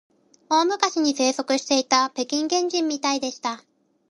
[0.49, 3.63] 大昔に生息していた北京原人みたいでした